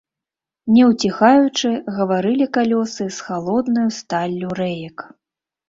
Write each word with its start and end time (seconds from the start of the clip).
Не 0.77 0.87
ўціхаючы, 0.91 1.69
гаварылі 1.99 2.49
калёсы 2.59 3.03
з 3.19 3.29
халоднаю 3.29 3.87
сталлю 4.01 4.47
рэек. 4.65 5.09